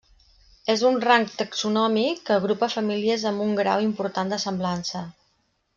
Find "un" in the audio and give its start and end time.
0.89-0.95, 3.49-3.53